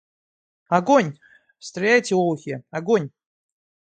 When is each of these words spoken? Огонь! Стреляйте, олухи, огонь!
Огонь! 0.77 1.17
Стреляйте, 1.67 2.13
олухи, 2.21 2.53
огонь! 2.77 3.07